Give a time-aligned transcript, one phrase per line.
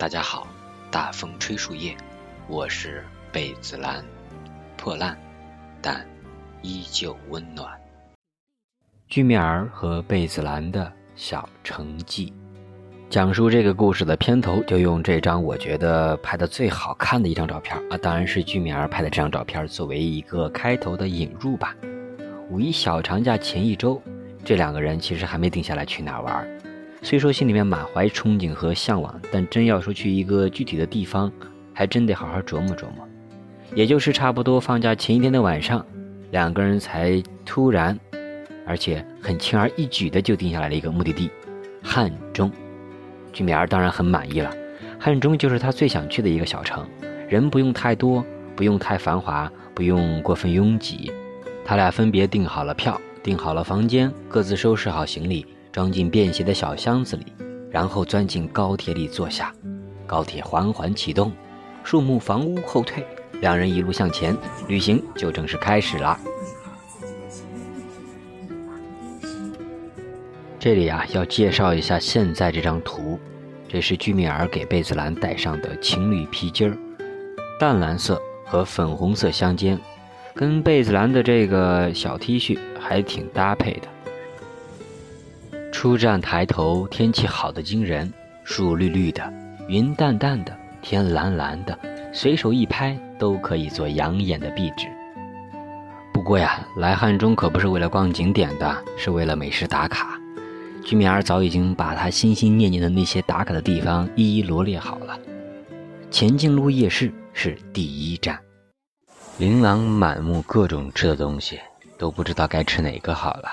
[0.00, 0.46] 大家好，
[0.90, 1.94] 大风吹树叶，
[2.48, 4.02] 我是贝子兰，
[4.74, 5.14] 破烂
[5.82, 6.08] 但
[6.62, 7.68] 依旧温暖。
[9.08, 12.32] 居米儿和贝子兰的小城记，
[13.10, 21.76] 讲述这个故事的片头就用这张我觉得拍的最好看的一张照片啊，当然是居米儿拍的这张照片作为一个开头的引入吧。
[22.48, 24.02] 五一小长假前一周，
[24.46, 26.59] 这两个人其实还没定下来去哪儿玩。
[27.02, 31.32] 虽说心里面满怀憧憬和向往，但真要说去一个具体的地方，
[31.72, 33.08] 还真得好好琢磨琢磨。
[33.74, 35.84] 也就是差不多放假前一天的晚上，
[36.30, 37.98] 两个人才突然，
[38.66, 41.30] 而且很轻而易举的就定下来了一个目的地——
[41.82, 42.50] 汉中。
[43.32, 44.50] 居米儿当然很满意了，
[44.98, 46.86] 汉中就是他最想去的一个小城，
[47.28, 51.10] 人不用太多，不用太繁华，不用过分拥挤。
[51.64, 55.46] 他俩分别订好了票，订好了房间，各自收拾好行李。
[55.72, 57.26] 装进便携的小箱子里，
[57.70, 59.54] 然后钻进高铁里坐下。
[60.06, 61.32] 高铁缓缓启动，
[61.84, 63.06] 树木、房屋后退，
[63.40, 66.18] 两人一路向前，旅行就正式开始了。
[70.58, 73.18] 这里啊，要介绍一下现在这张图，
[73.68, 76.76] 这是居米尔给贝子兰带上的情侣皮筋儿，
[77.58, 79.78] 淡蓝色和粉红色相间，
[80.34, 83.88] 跟贝子兰的这个小 T 恤还挺搭配的。
[85.80, 88.12] 出站抬头，天气好的惊人，
[88.44, 89.32] 树绿绿的，
[89.66, 91.74] 云淡淡的，天蓝蓝的，
[92.12, 94.86] 随手一拍都可以做养眼的壁纸。
[96.12, 100.20] 不过呀，来汉中可不是为了逛景点的，是为了美食打卡。
[100.84, 105.18] 居民儿早已经把他心心念念的那些打卡的地方一一罗列好了。
[106.10, 108.38] 前进路夜市是第一站，
[109.38, 111.58] 琳琅满目各种吃的东西，
[111.96, 113.48] 都不知道该吃哪个好了。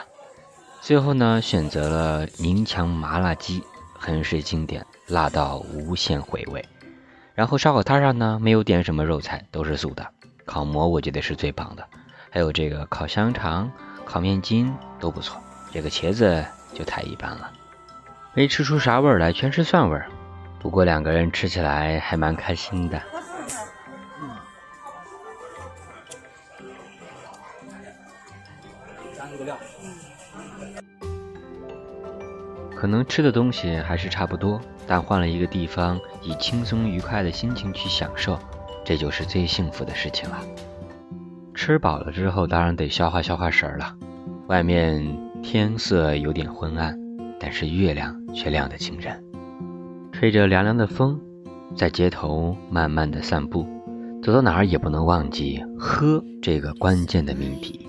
[0.82, 3.62] 最后呢，选择了宁强麻辣鸡，
[3.94, 6.64] 很是经典，辣到无限回味。
[7.36, 10.08] 然后烧烤摊上呢，没有点什么肉菜，都是素的。
[10.46, 11.86] 烤馍我觉得是最棒的，
[12.32, 13.70] 还有这个烤香肠、
[14.06, 15.42] 烤面筋都不错。
[15.74, 17.52] 这个茄子就太一般了，
[18.34, 20.08] 没吃出啥味儿来，全是蒜味儿。
[20.60, 23.02] 不过两个人吃起来还蛮开心的。
[32.80, 38.38] 可能吃的东西还是差不多，但换了一个地方，以轻松愉快的心情去享受，
[38.86, 40.38] 这就是最幸福的事情了。
[41.56, 43.96] 吃饱了之后，当然得消化消化神儿了。
[44.46, 46.96] 外面天色有点昏暗，
[47.40, 49.24] 但是月亮却亮得惊人。
[50.12, 51.20] 吹着凉凉的风，
[51.76, 53.66] 在街头慢慢的散步，
[54.22, 57.87] 走到哪儿也不能忘记喝这个关键的命题。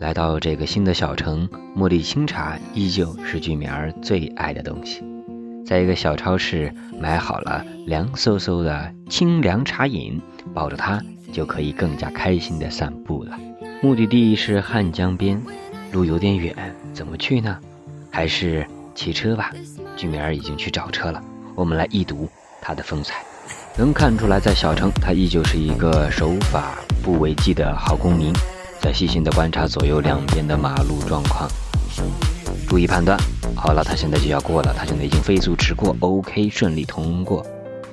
[0.00, 1.46] 来到这个新的小城，
[1.76, 5.04] 茉莉清茶依旧是俊明儿最爱的东西。
[5.66, 10.18] 在一个小超市买好了凉飕飕的清凉茶饮，
[10.54, 13.38] 抱着它就可以更加开心的散步了。
[13.82, 15.38] 目的地是汉江边，
[15.92, 16.56] 路有点远，
[16.94, 17.58] 怎么去呢？
[18.10, 19.52] 还是骑车吧。
[19.98, 21.22] 俊明儿已经去找车了，
[21.54, 22.26] 我们来一睹
[22.62, 23.22] 它的风采。
[23.76, 28.32] 能看出来，在小城，他依旧是一个守法不违纪的好公民。
[28.80, 31.48] 再细心的观察左右两边的马路状况，
[32.66, 33.18] 注意判断。
[33.54, 37.44] 好了，他现在就要过了，他现在已经飞速驰过，OK，顺利通过。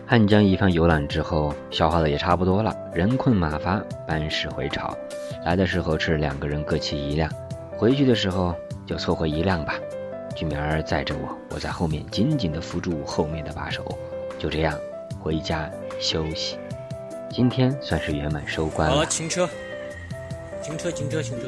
[0.06, 4.96] 汉江一番游览之后，消耗的也差不多了，人困马乏，班师回朝。
[5.46, 7.30] 来的时候是两个人各骑一辆，
[7.75, 8.56] 回去的时候
[8.86, 9.74] 就凑合一辆吧。
[10.36, 13.84] 居民儿载着我，我在后面紧紧地扶住后面的把手，
[14.40, 14.74] 就这样
[15.19, 15.69] 回家
[16.00, 16.58] 休息。
[17.30, 18.96] 今天算是圆满收官了。
[18.96, 19.50] 好，停车。
[20.67, 21.45] 停车，停车，停车。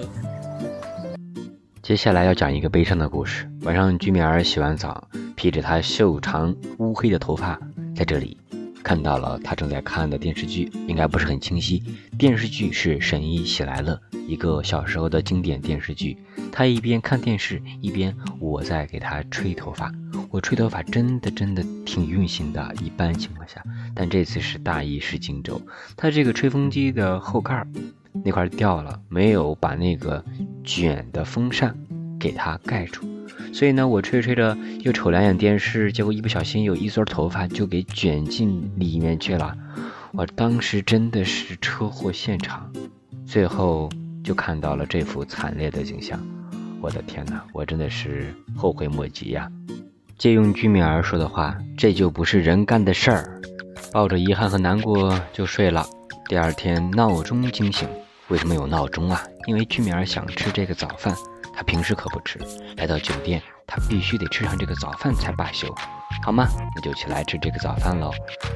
[1.81, 3.51] 接下来要讲一个悲伤的故事。
[3.63, 7.59] 晚上，居米尔洗完澡，披着他秀长乌黑的头发，
[7.93, 8.37] 在这里
[8.81, 11.83] 看到了他正在看的电视剧，应该不是很清晰。
[12.17, 16.17] 电视剧是《神医喜来乐》，一个小时候的经典电视剧。
[16.49, 19.91] 他一边看电视，一边我在给他吹头发。
[20.31, 23.61] 我吹头发真的真的挺用心的，一般情况下，
[23.93, 25.61] 但这次是大意失荆州。
[25.97, 27.67] 他这个吹风机的后盖儿。
[28.23, 30.23] 那块掉了，没有把那个
[30.63, 31.75] 卷的风扇
[32.19, 33.07] 给它盖住，
[33.53, 39.55] 所以呢，我吹吹着又瞅两眼电视，结果一不小心有一撮头发就给卷进里面去了。
[40.11, 42.71] 我当时真的是车祸现场，
[43.25, 43.89] 最后
[44.23, 46.19] 就看到了这幅惨烈的景象。
[46.81, 49.51] 我的天哪，我真的是后悔莫及呀！
[50.17, 53.41] 借用居民儿说的话，这就不是人干的事儿。
[53.91, 55.85] 抱着遗憾和难过就睡了。
[56.29, 57.89] 第二天闹钟惊醒，
[58.27, 59.19] 为什么有闹钟啊？
[59.47, 61.11] 因为居米尔想吃这个早饭，
[61.55, 62.37] 他平时可不吃。
[62.77, 65.73] 来到酒店，他必须得吃上这个早饭才罢休。
[66.21, 68.11] 好嘛，那就起来吃这个早饭喽。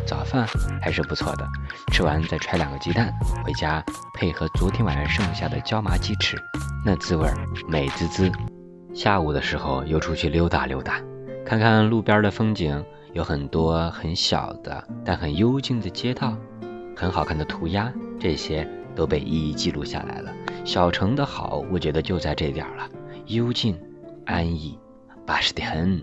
[0.05, 0.45] 早饭
[0.83, 1.47] 还是不错的，
[1.91, 3.11] 吃完再揣两个鸡蛋
[3.43, 3.83] 回家，
[4.13, 6.37] 配合昨天晚上剩下的椒麻鸡翅，
[6.85, 7.35] 那滋味儿
[7.67, 8.31] 美滋滋。
[8.93, 11.01] 下午的时候又出去溜达溜达，
[11.43, 16.37] 看看路边的风景，有很多很小的但很幽静的街道，
[16.95, 20.31] 很好看的涂鸦，这些都被一一记录下来了。
[20.63, 22.89] 小城的好，我觉得就在这点儿了，
[23.27, 23.77] 幽静、
[24.25, 24.77] 安逸，
[25.25, 26.01] 巴适的很。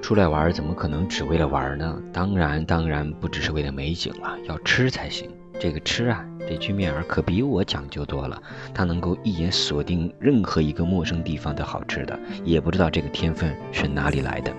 [0.00, 1.96] 出来玩怎么可能只为了玩呢？
[2.12, 5.30] 当然，当然不只是为了美景了，要吃才行。
[5.60, 8.42] 这个吃啊，这居面儿可比我讲究多了，
[8.74, 14.52] 他能够一眼锁定任何一个陌生地方的好吃的，也不知道这个天分是哪里来的。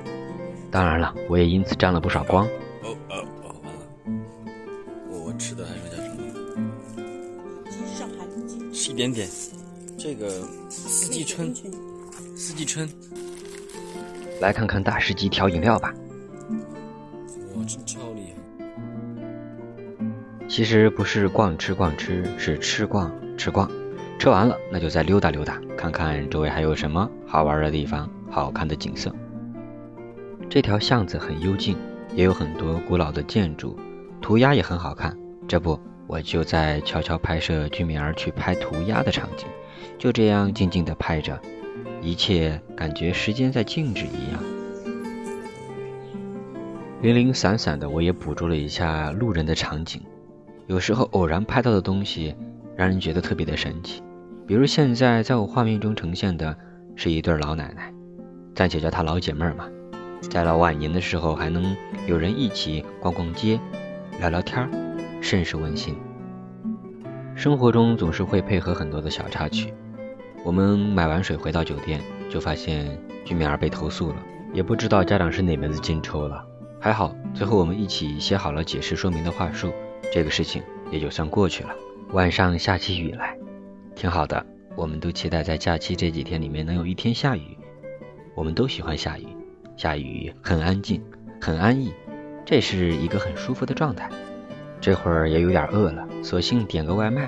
[0.71, 2.47] 当然了，我也因此沾了不少光。
[8.93, 9.27] 一点点，
[9.97, 10.29] 这个
[10.69, 11.51] 四季春，
[12.35, 12.87] 四季春，
[14.39, 15.91] 来看看大师级调饮料吧。
[17.55, 18.21] 哇，真超厉
[19.97, 20.05] 害！
[20.47, 23.67] 其实不是逛吃逛吃，是吃逛吃逛。
[24.19, 29.11] 吃完了，那就再溜达溜达，看看周围还有什么好玩的地方、好看的景色。
[30.51, 31.75] 这条巷子很幽静，
[32.13, 33.75] 也有很多古老的建筑，
[34.21, 35.17] 涂鸦也很好看。
[35.47, 39.47] 这不，我就在悄悄拍摄居民儿去拍涂鸦的场景，
[39.97, 41.39] 就这样静静地拍着，
[42.01, 44.43] 一切感觉时间在静止一样。
[47.01, 50.01] 零零散散的，我也捕捉了一下路人的场景。
[50.67, 52.35] 有时候偶然拍到的东西，
[52.75, 54.01] 让人觉得特别的神奇。
[54.47, 56.55] 比如现在在我画面中呈现的
[56.95, 57.93] 是一对老奶奶，
[58.55, 59.67] 暂且叫她老姐妹儿嘛。
[60.29, 61.75] 在老晚年的时候，还能
[62.07, 63.59] 有人一起逛逛街、
[64.19, 64.69] 聊聊天儿，
[65.23, 65.95] 甚是温馨。
[67.33, 69.73] 生活中总是会配合很多的小插曲。
[70.43, 74.17] 我们买完水回到酒店，就发现居民儿被投诉了，
[74.53, 76.45] 也不知道家长是哪门子劲抽了。
[76.77, 79.71] 还好，最后我们一起写好了解释说明的话术，
[80.11, 80.61] 这个事情
[80.91, 81.69] 也就算过去了。
[82.11, 83.37] 晚上下起雨来，
[83.95, 84.45] 挺好的。
[84.75, 87.57] 我们都期待在假期这几天里面能有一天下雨。
[88.35, 89.27] 我们都喜欢下雨，
[89.77, 91.01] 下雨很安静，
[91.39, 91.93] 很安逸，
[92.43, 94.09] 这是一个很舒服的状态。
[94.83, 97.25] 这会儿也有点饿了，索性点个外卖。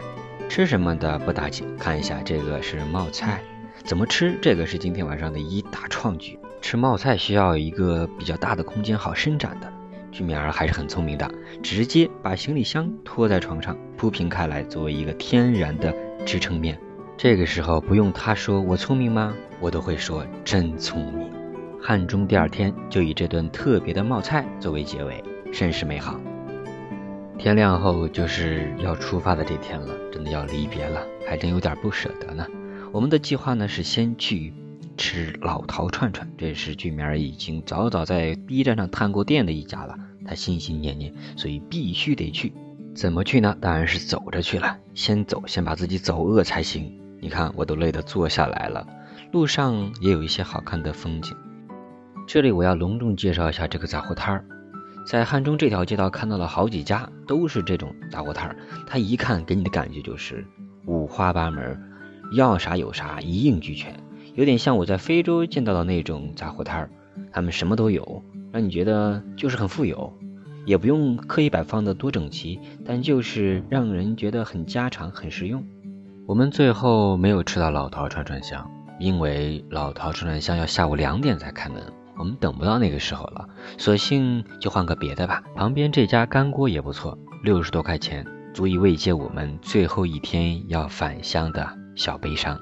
[0.50, 3.42] 吃什么的不打紧，看一下这个是冒菜，
[3.86, 4.38] 怎么吃？
[4.42, 6.38] 这个是今天晚上的一大创举。
[6.60, 9.72] 吃冒菜需要一个比较大的空间，好伸展的。
[10.12, 11.32] 居民儿还是很聪明的，
[11.64, 16.78] 直接把行李箱拖在床上铺平开来，作为一个天然的支撑面。
[17.16, 19.34] 这个时候不用他说我聪明吗？
[19.62, 21.32] 我都会说真聪明。
[21.82, 25.24] 汉中第二天就以这顿特别的冒菜作为结尾，
[25.54, 26.20] 甚是美好。
[27.38, 32.46] 天亮后就是要出发的这天了，真的要离别了，还真有点不舍得呢。
[32.92, 34.54] 我们的计划呢是先去
[34.98, 39.96] 吃老陶串串，这是俊明儿已经早早在 B 站上探过店的一家了，
[40.26, 42.54] 他心心念念，所以必须得去。
[42.96, 43.56] 怎么去呢？
[43.60, 46.98] 当然是走着去了，先走，先把自己走饿才行。
[47.20, 48.88] 你看，我都累得坐下来了。
[49.32, 51.36] 路上也有一些好看的风景。
[52.26, 54.46] 这里我要隆重介绍一下这个杂货摊儿。
[55.06, 58.56] 在汉中这条街道看到了好几家，都是这种杂货摊儿。
[58.88, 60.46] 他一看给你的感觉就是
[60.88, 61.80] 五花八门，
[62.34, 63.96] 要啥有啥，一应俱全，
[64.34, 66.90] 有点像我在非洲见到的那种杂货摊儿。
[67.32, 70.12] 他们什么都有，让你觉得就是很富有，
[70.66, 75.64] 也不用刻意摆放的多整齐，但就是让人觉得很家常、很实用。
[76.26, 81.82] 我们最后没有吃到老陶串串香，因为老陶串串香要下午两点才开门。
[82.18, 85.44] 我们等不到那个时候了，索性就换个别的吧。
[85.56, 92.60] 旁边这家干锅也不错，六十多块钱，足以慰藉我们最后一天要返乡的小悲伤。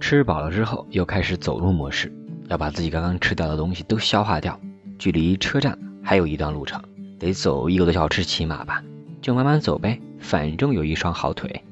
[0.00, 2.12] 吃饱了之后，又开始走路模式，
[2.48, 4.58] 要把自己刚刚吃掉的东西都消化掉。
[4.98, 6.82] 距离车站还有一段路程，
[7.18, 8.82] 得走一个多小时起码吧，
[9.20, 11.62] 就慢慢走呗，反正有一双好腿，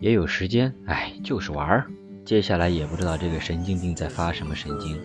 [0.00, 1.86] 也有时间，哎，就是玩儿。
[2.24, 4.98] 接下来也不知道这个神经病在发什么神经。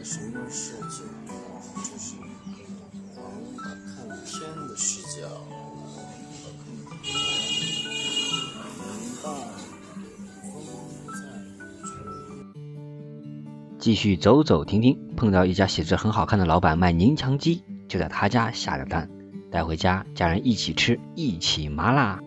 [13.83, 19.09] 继续走走停停，碰到一家写字很好看的老板卖宁强鸡，就在他家下了单，
[19.51, 22.17] 带回家家人一起吃，一起麻辣。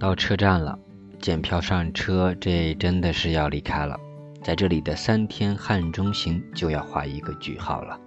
[0.00, 0.78] 到车站了，
[1.20, 4.00] 检票上车，这真的是要离开了。
[4.42, 8.00] 在这里的三天汉中行就要画一个句号了。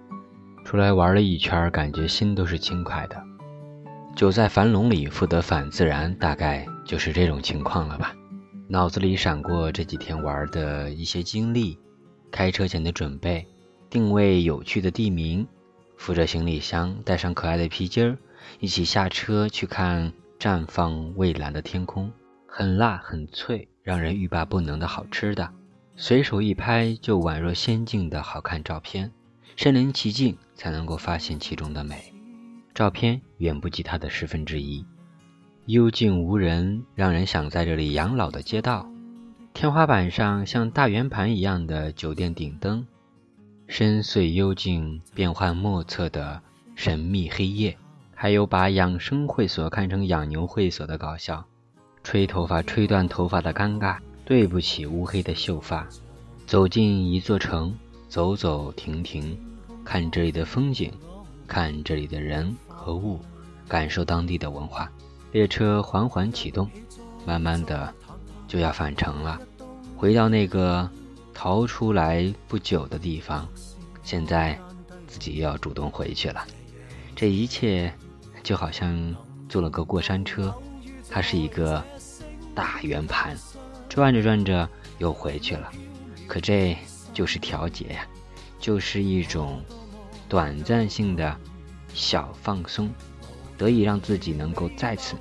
[0.64, 3.22] 出来玩了一圈，感觉心都是轻快的。
[4.16, 8.12] 久在樊笼里，复得返自然，大概就是这种情况了吧。
[8.66, 11.78] 脑子里闪过这几天玩的一些经历，
[12.30, 13.46] 开车前的准备，
[13.90, 15.46] 定位有趣的地名，
[15.96, 18.18] 扶着行李箱，带上可爱的皮筋儿，
[18.60, 22.12] 一起下车去看绽放蔚蓝的天空，
[22.46, 25.50] 很辣很脆，让人欲罢不能的好吃的，
[25.96, 29.10] 随手一拍就宛若仙境的好看照片，
[29.56, 32.12] 身临其境才能够发现其中的美。
[32.74, 34.84] 照片远不及它的十分之一。
[35.66, 38.88] 幽静无人，让人想在这里养老的街道。
[39.58, 42.86] 天花板上像大圆盘一样的酒店顶灯，
[43.66, 46.40] 深邃幽静、变幻莫测的
[46.76, 47.76] 神秘黑夜，
[48.14, 51.44] 还有把养生会所看成养牛会所的搞笑，
[52.04, 55.84] 吹头发吹断头发的尴尬，对不起乌黑的秀发。
[56.46, 57.76] 走进一座城，
[58.08, 59.36] 走走停停，
[59.84, 60.92] 看这里的风景，
[61.48, 63.18] 看这里的人和物，
[63.66, 64.88] 感受当地的文化。
[65.32, 66.70] 列车缓缓启动，
[67.26, 67.92] 慢慢的
[68.46, 69.40] 就要返程了。
[69.98, 70.88] 回到那个
[71.34, 73.48] 逃出来不久的地方，
[74.04, 74.56] 现在
[75.08, 76.46] 自己又要主动回去了。
[77.16, 77.92] 这一切
[78.44, 79.12] 就好像
[79.48, 80.54] 坐了个过山车，
[81.10, 81.82] 它是一个
[82.54, 83.36] 大圆盘，
[83.88, 85.68] 转着转着又回去了。
[86.28, 86.78] 可这
[87.12, 88.06] 就是调节呀，
[88.60, 89.60] 就是一种
[90.28, 91.36] 短暂性的
[91.92, 92.88] 小放松，
[93.56, 95.16] 得以让自己能够再次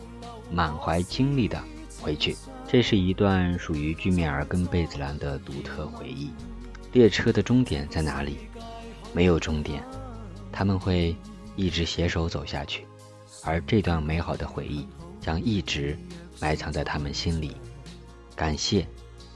[0.51, 1.60] 满怀精力的
[2.00, 2.38] 回去。
[2.70, 6.30] 这是一段属于居米尔跟贝子兰的独特回忆。
[6.92, 8.38] 列车的终点在哪里？
[9.14, 9.82] 没有终点，
[10.52, 11.16] 他们会
[11.56, 12.86] 一直携手走下去，
[13.44, 14.86] 而这段美好的回忆
[15.22, 15.98] 将一直
[16.42, 17.56] 埋藏在他们心里。
[18.36, 18.86] 感谢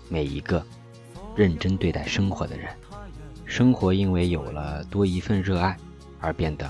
[0.09, 0.65] 每一个
[1.33, 2.67] 认真对待生活的人，
[3.45, 5.77] 生活因为有了多一份热爱
[6.19, 6.69] 而变得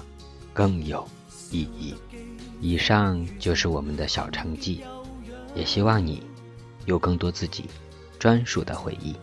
[0.54, 1.08] 更有
[1.50, 1.96] 意义。
[2.60, 4.84] 以上就是我们的小成绩，
[5.56, 6.22] 也希望你。
[6.86, 7.66] 有更多自己
[8.20, 9.16] 专属的回忆。